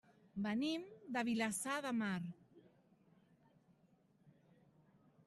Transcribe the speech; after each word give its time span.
Venim 0.45 0.85
de 1.17 1.23
Vilassar 1.27 1.75
de 1.87 1.91
Mar. 1.99 2.15